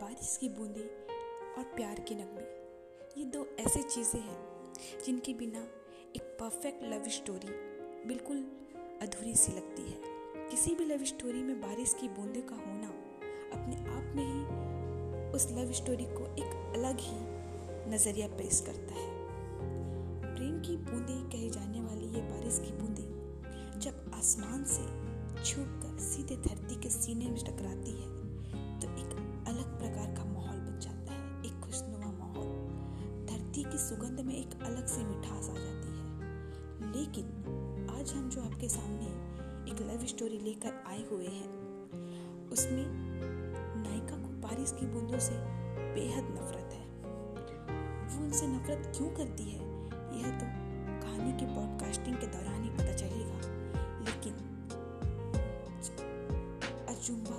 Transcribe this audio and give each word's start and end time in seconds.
बारिश 0.00 0.36
की 0.40 0.48
बूंदें 0.48 0.82
और 1.58 1.64
प्यार 1.76 2.00
के 2.08 2.14
नगमे। 2.14 2.42
ये 3.18 3.24
दो 3.24 3.44
ऐसी 3.60 3.82
चीज़ें 3.82 4.20
हैं 4.20 4.36
जिनके 5.06 5.32
बिना 5.34 5.60
एक 6.16 6.22
परफेक्ट 6.40 6.82
लव 6.84 7.08
स्टोरी 7.08 7.48
बिल्कुल 8.08 8.44
अधूरी 9.02 9.34
सी 9.34 9.52
लगती 9.52 9.82
है। 9.82 10.48
किसी 10.50 10.74
भी 10.74 10.84
लव 10.84 11.04
स्टोरी 11.04 11.42
में 11.42 11.60
बारिश 11.60 11.94
की 12.00 12.08
बूंदे 12.08 12.40
का 12.40 12.56
होना 12.56 12.88
अपने 13.52 13.76
आप 13.88 14.12
में 14.16 14.24
ही 14.24 15.32
उस 15.36 15.48
लव 15.50 15.72
स्टोरी 15.72 16.04
को 16.04 16.26
एक 16.34 16.74
अलग 16.76 17.00
ही 17.00 17.16
नज़रिया 17.94 18.28
पेश 18.28 18.60
करता 18.66 18.94
है। 18.94 19.08
प्रेम 20.22 20.60
की 20.60 20.76
बूंदे 20.76 21.20
कहे 21.28 21.50
जाने 21.50 21.80
वाली 21.80 22.06
ये 22.06 22.22
बारिश 22.22 22.58
की 22.58 22.72
बूंदे 22.72 23.80
जब 23.80 24.10
आसमान 24.14 24.64
से 24.66 24.86
छूट 25.44 25.82
कर 25.82 25.98
सीधे 26.02 26.36
धरती 26.48 26.80
के 26.82 26.90
सीने 26.90 27.30
में 27.30 27.44
टकराती 27.44 27.90
है 27.90 28.17
की 33.78 33.84
सुगंध 33.84 34.20
में 34.20 34.34
एक 34.34 34.62
अलग 34.62 34.86
सी 34.86 35.04
मिठास 35.04 35.50
आ 35.50 35.52
जाती 35.52 35.88
है। 35.88 36.06
लेकिन 36.92 37.26
आज 37.90 38.12
हम 38.12 38.30
जो 38.30 38.42
आपके 38.42 38.68
सामने 38.68 39.06
एक 39.72 39.82
लव 39.82 40.06
स्टोरी 40.06 40.38
लेकर 40.38 40.84
आए 40.86 41.08
हुए 41.10 41.26
हैं, 41.26 41.48
उसमें 42.50 42.86
नायिका 43.82 44.16
को 44.16 44.48
बारिश 44.48 44.74
की 44.80 44.86
बूंदों 44.86 45.18
से 45.18 45.32
बेहद 45.94 46.24
नफरत 46.24 46.72
है। 46.72 46.86
वो 48.08 48.24
उनसे 48.24 48.46
नफरत 48.46 48.96
क्यों 48.96 49.08
करती 49.08 49.42
है, 49.42 49.84
यह 49.92 50.38
तो 50.38 50.46
कहानी 51.02 51.32
के 51.32 51.46
पॉडकास्टिंग 51.46 52.16
के 52.16 52.26
दौरान 52.26 52.64
ही 52.64 52.70
पता 52.70 52.96
चलेगा। 52.96 53.40
लेकिन 53.98 54.34
अजुम्बा 56.88 57.37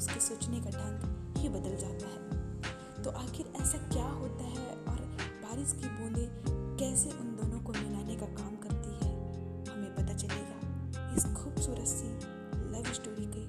उसके 0.00 0.20
सोचने 0.20 0.60
का 0.60 0.70
ढंग 0.70 1.36
ही 1.38 1.48
बदल 1.48 1.76
जाता 1.76 2.06
है। 2.06 3.02
तो 3.02 3.10
आखिर 3.18 3.52
ऐसा 3.60 3.78
क्या 3.88 4.04
होता 4.04 4.44
है 4.46 4.68
और 4.88 5.00
बारिश 5.42 5.72
की 5.72 5.88
बूंदें 5.88 6.76
कैसे 6.78 7.10
उन 7.12 7.34
दोनों 7.36 7.60
को 7.60 7.72
मिलाने 7.72 8.16
का 8.16 8.26
काम 8.34 8.56
करती 8.56 8.92
है, 8.96 9.12
हमें 9.70 9.94
पता 9.96 10.14
चलेगा। 10.14 11.14
इस 11.16 11.24
खूबसूरत 11.36 11.88
सी 11.88 12.08
लव 12.72 12.92
स्टोरी 12.92 13.26
के 13.34 13.44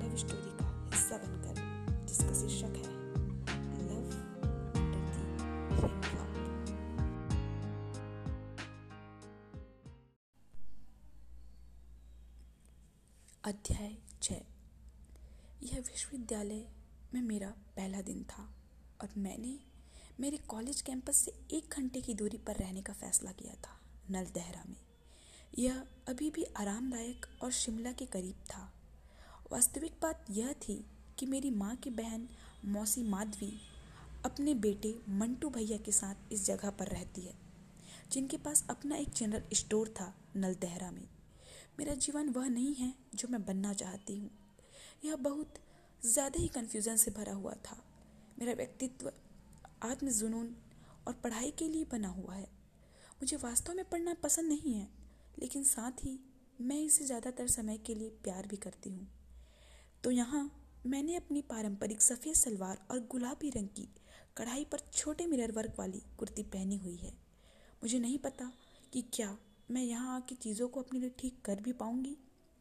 लव 0.00 0.16
स्टोरी 0.16 0.56
का 0.60 0.70
हिस्सा 0.86 1.16
बनकर 1.16 1.54
जिसका 2.06 2.32
शीर्षक 2.40 2.76
है 2.76 2.90
अध्याय 13.44 13.96
छ। 14.22 14.32
यह 15.62 15.78
विश्वविद्यालय 15.78 16.64
में 17.14 17.20
मेरा 17.22 17.48
पहला 17.76 18.00
दिन 18.00 18.22
था 18.22 18.42
और 19.00 19.08
मैंने 19.16 19.58
मेरे 20.20 20.36
कॉलेज 20.38 20.80
कैंपस 20.80 21.16
से 21.16 21.32
एक 21.50 21.74
घंटे 21.76 22.00
की 22.00 22.14
दूरी 22.14 22.38
पर 22.38 22.56
रहने 22.56 22.82
का 22.82 22.92
फैसला 22.92 23.32
किया 23.32 23.54
था, 23.54 23.78
नलदहरा 24.10 24.64
में। 24.68 24.76
यह 25.58 25.82
अभी 26.08 26.30
भी 26.30 26.44
आरामदायक 26.56 27.26
और 27.42 27.52
शिमला 27.52 27.92
के 27.92 28.06
करीब 28.06 28.44
था। 28.50 28.72
वास्तविक 29.52 29.92
बात 30.02 30.26
यह 30.30 30.52
थी 30.52 30.84
कि 31.18 31.26
मेरी 31.26 31.50
माँ 31.50 31.76
की 31.76 31.90
बहन 31.90 32.28
मौसी 32.64 33.02
माधवी 33.02 33.52
अपने 34.24 34.54
बेटे 34.54 34.94
मंटू 35.08 35.50
भैया 35.50 35.78
के 35.78 35.92
साथ 35.92 36.32
इस 36.32 36.44
जगह 36.46 36.70
पर 36.70 36.86
रहती 36.86 37.20
है, 37.20 37.34
जिनके 38.12 38.36
पास 38.36 38.66
अपना 38.70 38.96
एक 38.96 39.08
जनरल 39.08 39.42
स्टोर 39.52 39.88
था 39.88 40.14
नलदहरा 40.36 40.90
में। 40.90 41.08
मेरा 41.78 41.94
जीवन 41.94 42.28
वह 42.28 42.48
नहीं 42.48 42.74
है 42.74 42.94
जो 43.14 43.28
मैं 43.28 43.44
बनना 43.44 43.72
चाहती 43.74 44.16
हूँ। 44.16 44.30
यह 45.02 45.16
बहुत 45.18 45.54
ज़्यादा 46.02 46.40
ही 46.40 46.48
कन्फ्यूज़न 46.48 46.96
से 46.96 47.10
भरा 47.10 47.32
हुआ 47.34 47.52
था। 47.64 47.76
मेरा 48.38 48.52
व्यक्तित्व 48.52 49.10
आत्मजुनून 49.82 50.54
और 51.06 51.12
पढ़ाई 51.14 51.50
के 51.50 51.68
लिए 51.68 51.84
बना 51.92 52.08
हुआ 52.10 52.34
है। 52.34 52.48
मुझे 53.14 53.36
वास्तव 53.38 53.74
में 53.74 53.84
पढ़ना 53.84 54.14
पसंद 54.22 54.48
नहीं 54.48 54.74
है, 54.74 54.88
लेकिन 55.38 55.64
साथ 55.64 56.04
ही 56.04 56.18
मैं 56.60 56.80
इसे 56.80 57.04
ज़्यादातर 57.04 57.46
समय 57.48 57.78
के 57.78 57.94
लिए 57.94 58.08
प्यार 58.24 58.46
भी 58.46 58.56
करती 58.58 58.90
हूँ। 58.90 59.08
तो 60.04 60.10
यहाँ 60.10 60.50
मैंने 60.86 61.16
अपनी 61.16 61.42
पारंपरिक 61.42 62.02
सफ़ेद 62.02 62.34
सलवार 62.34 62.86
और 62.90 63.06
गुलाबी 63.10 63.50
रंग 63.50 63.68
की 63.68 63.88
कढ़ाई 64.36 64.64
पर 64.64 64.78
छोटे 64.92 65.26
मिरर 65.26 65.52
वर्क 65.52 65.74
वाली 65.78 66.02
कुर्ती 66.18 66.42
पहनी 66.44 66.76
हुई 66.76 66.96
है। 66.96 67.12
मुझे 67.82 67.98
नहीं 67.98 68.18
पता 68.18 68.50
कि 68.92 69.02
क्या 69.12 69.36
मैं 69.70 69.82
यहाँ 69.82 70.16
आके 70.16 70.34
चीज़ों 70.36 70.68
को 70.68 70.82
अपने 70.82 71.00
लिए 71.00 71.10
ठीक 71.18 71.40
कर 71.44 71.60
भी 71.60 71.72
पाऊँगी, 71.74 72.16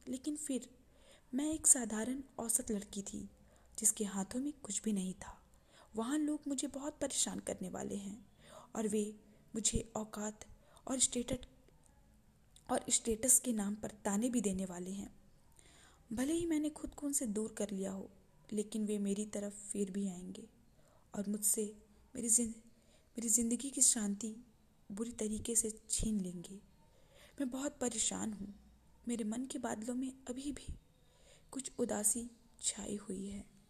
लेकिन 0.06 0.36
फिर 0.38 0.70
मैं 1.34 1.54
एक 1.54 1.68
साधारण 1.68 2.24
औसत 2.40 2.72
लड़की 2.72 3.02
थी, 3.02 3.30
जिसके 3.80 4.04
हाथों 4.04 4.40
में 4.40 4.54
कुछ 4.64 4.82
भी 4.84 4.94
नहीं 4.94 5.14
था। 5.14 5.42
वहाँ 5.96 6.18
लोग 6.18 6.40
मुझे 6.48 6.68
बहुत 6.68 6.98
परेशान 7.02 7.40
करने 7.40 7.70
वाले 7.70 7.96
हैं, 7.96 8.26
और 8.76 8.88
वे 8.88 9.20
मुझे 9.56 9.92
औकात 9.96 10.40
और 10.88 11.00
स्टेटस 11.00 11.48
और 12.72 12.86
स्टेटस 12.90 13.40
के 13.40 13.54
नाम 13.54 13.76
पर 13.76 13.92
ताने 13.92 14.30
भी 14.30 14.42
देने 14.42 14.66
वाले 14.66 14.92
हैं। 14.92 15.16
भले 16.14 16.34
ही 16.34 16.46
मैंने 16.46 16.70
खुद 16.70 16.96
को 16.96 17.08
उनसे 17.08 17.26
दूर 17.26 17.56
कर 17.58 17.70
लिया 17.70 17.92
हो, 17.92 18.10
लेकिन 18.54 18.86
वे 18.86 19.00
मेरी 19.00 19.26
तरफ़ 19.26 19.54
फिर 19.54 19.92
भी 19.92 20.08
आएँगे, 20.08 20.50
और 21.16 21.30
मुझसे 21.30 21.78
मेरी 22.16 22.30
जिंद, 22.30 22.54
मेरी 23.18 23.30
ज़िंदगी 23.30 23.70
की 23.70 23.82
शांति 23.82 24.36
बुरी 24.92 25.12
तरीके 25.12 25.56
से 25.56 25.80
छीन 25.90 26.20
लेंगे। 26.20 26.56
मैं 27.40 27.50
बहुत 27.50 27.78
परेशान 27.82 28.34
हूँ। 28.34 28.56
मेरे 29.08 29.24
मन 29.24 29.46
के 29.46 29.60
बादलों 29.60 29.96
में 29.96 30.14
अभी 30.30 30.52
भी 30.52 30.74
कुछ 31.52 31.72
उदासी 31.80 32.30
छाई 32.62 32.96
हुई 32.96 33.28
है। 33.28 33.61